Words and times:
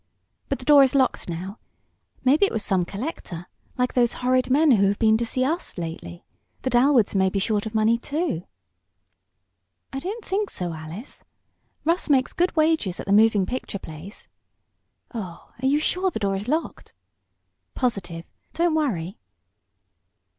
But 0.49 0.57
the 0.57 0.65
door 0.65 0.81
is 0.81 0.95
locked 0.95 1.29
now. 1.29 1.59
Maybe 2.23 2.47
it 2.47 2.51
was 2.51 2.65
some 2.65 2.85
collector 2.85 3.45
like 3.77 3.93
those 3.93 4.13
horrid 4.13 4.49
men 4.49 4.71
who 4.71 4.87
have 4.87 4.97
been 4.97 5.15
to 5.19 5.27
see 5.27 5.43
us 5.45 5.77
lately. 5.77 6.25
The 6.63 6.71
Dalwoods 6.71 7.13
may 7.13 7.29
be 7.29 7.37
short 7.37 7.67
of 7.67 7.75
money, 7.75 7.99
too." 7.99 8.47
"I 9.93 9.99
don't 9.99 10.25
think 10.25 10.49
so, 10.49 10.73
Alice. 10.73 11.23
Russ 11.85 12.09
makes 12.09 12.33
good 12.33 12.55
wages 12.55 12.99
at 12.99 13.05
the 13.05 13.13
moving 13.13 13.45
picture 13.45 13.77
place. 13.77 14.27
Oh, 15.13 15.51
are 15.61 15.67
you 15.67 15.77
sure 15.79 16.09
the 16.09 16.17
door 16.17 16.35
is 16.35 16.47
locked?" 16.47 16.93
"Positive. 17.75 18.25
Don't 18.53 18.73
worry." 18.73 19.19